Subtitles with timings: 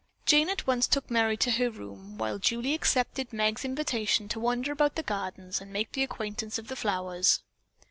[0.25, 4.71] Jane at once took Merry to her room, while Julie accepted Meg's invitation to wander
[4.71, 7.43] about the gardens and make the acquaintance of the flowers.